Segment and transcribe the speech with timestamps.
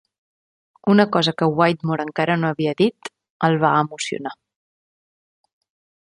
[0.93, 3.11] Una cosa que Whittemore encara no havia dit
[3.49, 4.35] el va emocionar.